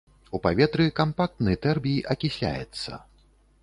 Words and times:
У 0.37 0.39
паветры 0.45 0.87
кампактны 1.01 1.53
тэрбій 1.67 2.03
акісляецца. 2.17 2.91